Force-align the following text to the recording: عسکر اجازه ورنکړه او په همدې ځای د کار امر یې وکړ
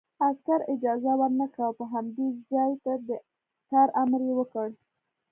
عسکر 0.27 0.59
اجازه 0.73 1.11
ورنکړه 1.17 1.63
او 1.67 1.73
په 1.79 1.85
همدې 1.93 2.27
ځای 2.51 2.71
د 3.07 3.09
کار 3.71 3.87
امر 4.01 4.19
یې 4.27 4.33
وکړ 4.39 4.67